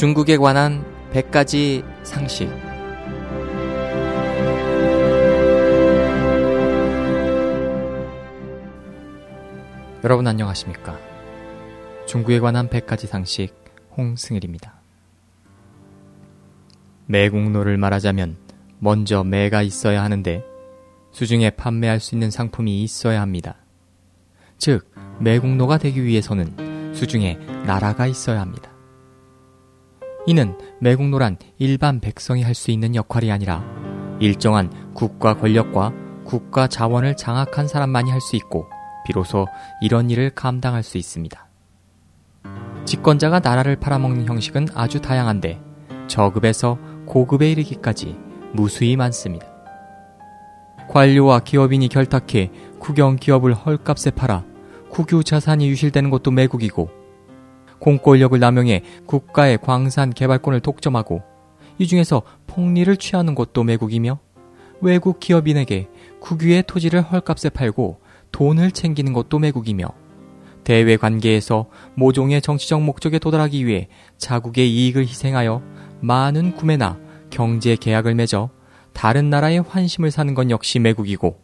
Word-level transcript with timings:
중국에 0.00 0.38
관한 0.38 0.82
100가지 1.12 1.84
상식. 2.04 2.48
여러분 10.02 10.26
안녕하십니까? 10.26 10.98
중국에 12.06 12.40
관한 12.40 12.70
100가지 12.70 13.06
상식 13.08 13.54
홍승일입니다. 13.94 14.80
매국노를 17.04 17.76
말하자면 17.76 18.38
먼저 18.78 19.22
매가 19.22 19.60
있어야 19.60 20.02
하는데 20.02 20.42
수중에 21.12 21.50
판매할 21.50 22.00
수 22.00 22.14
있는 22.14 22.30
상품이 22.30 22.82
있어야 22.82 23.20
합니다. 23.20 23.56
즉, 24.56 24.90
매국노가 25.18 25.76
되기 25.76 26.02
위해서는 26.02 26.94
수중에 26.94 27.34
나라가 27.66 28.06
있어야 28.06 28.40
합니다. 28.40 28.69
이는 30.26 30.56
매국노란 30.80 31.38
일반 31.58 32.00
백성이 32.00 32.42
할 32.42 32.54
수 32.54 32.70
있는 32.70 32.94
역할이 32.94 33.32
아니라 33.32 33.64
일정한 34.20 34.70
국가 34.92 35.34
권력과 35.34 35.92
국가 36.24 36.66
자원을 36.66 37.16
장악한 37.16 37.68
사람만이 37.68 38.10
할 38.10 38.20
수 38.20 38.36
있고 38.36 38.66
비로소 39.06 39.46
이런 39.80 40.10
일을 40.10 40.30
감당할 40.30 40.82
수 40.82 40.98
있습니다. 40.98 41.48
집권자가 42.84 43.40
나라를 43.40 43.76
팔아먹는 43.76 44.26
형식은 44.26 44.68
아주 44.74 45.00
다양한데 45.00 45.60
저급에서 46.06 46.78
고급에 47.06 47.50
이르기까지 47.50 48.16
무수히 48.52 48.96
많습니다. 48.96 49.46
관료와 50.88 51.40
기업인이 51.40 51.88
결탁해 51.88 52.50
국영 52.78 53.16
기업을 53.16 53.54
헐값에 53.54 54.10
팔아 54.10 54.44
국유 54.90 55.22
자산이 55.22 55.68
유실되는 55.68 56.10
것도 56.10 56.30
매국이고 56.32 56.90
공권력을 57.80 58.38
남용해 58.38 58.82
국가의 59.06 59.58
광산 59.58 60.10
개발권을 60.10 60.60
독점하고 60.60 61.22
이 61.78 61.86
중에서 61.86 62.22
폭리를 62.46 62.94
취하는 62.96 63.34
것도 63.34 63.64
매국이며 63.64 64.18
외국 64.80 65.20
기업인에게 65.20 65.88
국유의 66.20 66.64
토지를 66.66 67.02
헐값에 67.02 67.50
팔고 67.50 68.00
돈을 68.32 68.70
챙기는 68.70 69.12
것도 69.12 69.38
매국이며 69.38 69.88
대외 70.64 70.96
관계에서 70.96 71.66
모종의 71.94 72.42
정치적 72.42 72.82
목적에 72.82 73.18
도달하기 73.18 73.66
위해 73.66 73.88
자국의 74.18 74.70
이익을 74.70 75.02
희생하여 75.02 75.62
많은 76.00 76.54
구매나 76.54 76.98
경제 77.30 77.76
계약을 77.76 78.14
맺어 78.14 78.50
다른 78.92 79.30
나라의 79.30 79.62
환심을 79.62 80.10
사는 80.10 80.34
건 80.34 80.50
역시 80.50 80.78
매국이고 80.78 81.40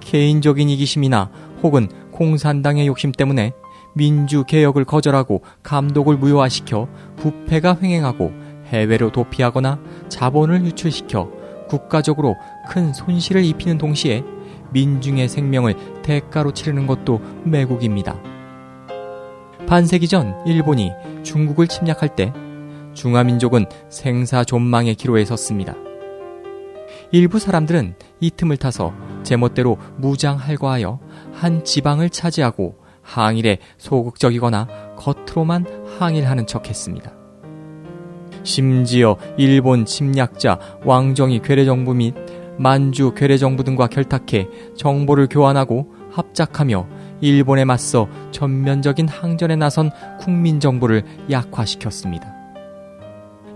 개인적인 0.00 0.68
이기심이나 0.68 1.30
혹은 1.62 1.88
공산당의 2.12 2.86
욕심 2.86 3.12
때문에 3.12 3.52
민주 3.96 4.44
개혁을 4.44 4.84
거절하고 4.84 5.40
감독을 5.62 6.18
무효화시켜 6.18 6.86
부패가 7.16 7.78
횡행하고 7.82 8.30
해외로 8.66 9.10
도피하거나 9.10 9.80
자본을 10.10 10.66
유출시켜 10.66 11.30
국가적으로 11.66 12.36
큰 12.68 12.92
손실을 12.92 13.42
입히는 13.42 13.78
동시에 13.78 14.22
민중의 14.72 15.30
생명을 15.30 16.02
대가로 16.02 16.52
치르는 16.52 16.86
것도 16.86 17.22
매국입니다. 17.44 18.20
반세기 19.66 20.08
전 20.08 20.34
일본이 20.46 20.92
중국을 21.22 21.66
침략할 21.66 22.14
때 22.16 22.34
중화민족은 22.92 23.64
생사 23.88 24.44
존망의 24.44 24.96
기로에 24.96 25.24
섰습니다. 25.24 25.74
일부 27.12 27.38
사람들은 27.38 27.94
이 28.20 28.30
틈을 28.30 28.58
타서 28.58 28.92
제멋대로 29.22 29.78
무장 29.96 30.36
할거하여 30.36 31.00
한 31.32 31.64
지방을 31.64 32.10
차지하고 32.10 32.85
항일에 33.06 33.58
소극적이거나 33.78 34.66
겉으로만 34.96 35.64
항일하는 35.98 36.46
척 36.46 36.68
했습니다. 36.68 37.12
심지어 38.42 39.16
일본 39.36 39.84
침략자 39.84 40.58
왕정이 40.84 41.40
괴뢰정부 41.42 41.94
및 41.94 42.14
만주 42.58 43.14
괴뢰정부 43.14 43.64
등과 43.64 43.86
결탁해 43.86 44.48
정보를 44.76 45.28
교환하고 45.28 45.92
합작하며 46.10 46.88
일본에 47.20 47.64
맞서 47.64 48.08
전면적인 48.30 49.08
항전에 49.08 49.56
나선 49.56 49.90
국민정부를 50.20 51.04
약화시켰습니다. 51.30 52.34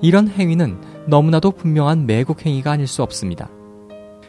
이런 0.03 0.29
행위는 0.29 0.81
너무나도 1.07 1.53
분명한 1.53 2.07
매국 2.07 2.47
행위가 2.47 2.73
아닐 2.73 2.87
수 2.87 3.03
없습니다. 3.03 3.49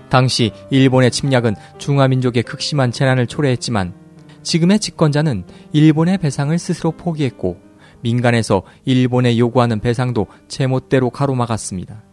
당시 0.10 0.52
일본의 0.70 1.12
침략은 1.12 1.56
중화민족의 1.78 2.44
극심한 2.44 2.92
재난을 2.92 3.28
초래했지만 3.28 4.01
지금의 4.44 4.80
집권자는 4.80 5.44
일본의 5.74 6.18
배상을 6.18 6.58
스스로 6.58 6.92
포기했고 6.92 7.60
민간에서 8.02 8.64
일본에 8.86 9.38
요구하는 9.38 9.80
배상도 9.80 10.28
제멋대로 10.48 11.10
가로막았습니다. 11.10 12.04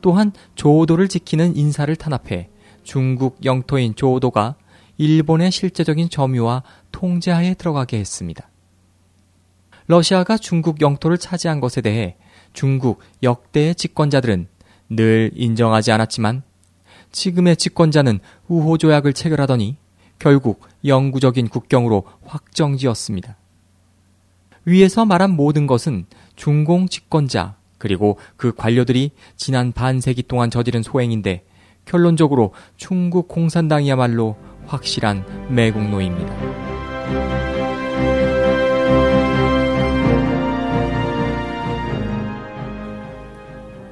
또한 0.00 0.32
조오도를 0.54 1.08
지키는 1.08 1.56
인사를 1.56 1.94
탄압해 1.94 2.48
중국 2.82 3.44
영토인 3.44 3.94
조오도가 3.94 4.56
일본의 4.96 5.50
실제적인 5.50 6.08
점유와 6.08 6.62
통제하에 6.92 7.54
들어가게 7.54 7.98
했습니다. 7.98 8.48
러시아가 9.86 10.38
중국 10.38 10.80
영토를 10.80 11.18
차지한 11.18 11.60
것에 11.60 11.80
대해 11.80 12.16
중국 12.52 13.00
역대의 13.22 13.74
집권자들은 13.74 14.48
늘 14.88 15.30
인정하지 15.34 15.92
않았지만 15.92 16.42
지금의 17.12 17.56
집권자는 17.56 18.20
우호 18.48 18.78
조약을 18.78 19.12
체결하더니 19.12 19.76
결국 20.18 20.69
영구적인 20.84 21.48
국경으로 21.48 22.04
확정지었습니다. 22.24 23.36
위에서 24.64 25.04
말한 25.04 25.30
모든 25.30 25.66
것은 25.66 26.06
중공 26.36 26.88
집권자 26.88 27.56
그리고 27.78 28.18
그 28.36 28.52
관료들이 28.54 29.12
지난 29.36 29.72
반세기 29.72 30.24
동안 30.24 30.50
저지른 30.50 30.82
소행인데 30.82 31.44
결론적으로 31.86 32.52
중국 32.76 33.26
공산당이야말로 33.28 34.36
확실한 34.66 35.24
매국노입니다. 35.48 36.60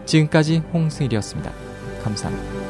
지금까지 0.05 0.59
홍승일이었습니다. 0.73 1.53
감사합니다. 2.03 2.68